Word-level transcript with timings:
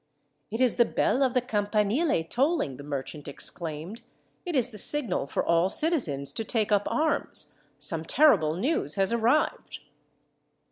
"It 0.49 0.61
is 0.61 0.77
the 0.77 0.85
bell 0.85 1.21
of 1.21 1.35
the 1.35 1.41
Campanile 1.41 2.23
tolling," 2.23 2.77
the 2.77 2.83
merchant 2.83 3.27
exclaimed. 3.27 4.01
"It 4.47 4.55
is 4.55 4.69
the 4.69 4.79
signal 4.79 5.27
for 5.27 5.45
all 5.45 5.69
citizens 5.69 6.31
to 6.31 6.43
take 6.43 6.71
up 6.71 6.87
arms. 6.89 7.53
Some 7.77 8.03
terrible 8.05 8.55
news 8.55 8.95
has 8.95 9.13
arrived." 9.13 9.77